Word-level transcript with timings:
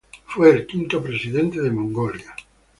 Fue 0.25 0.49
el 0.49 0.65
quinto 0.65 0.99
presidente 0.99 1.61
de 1.61 1.69
Mongolia. 1.69 2.35